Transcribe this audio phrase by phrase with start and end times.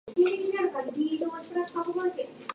[0.15, 0.73] 福井県
[1.29, 2.27] 勝山市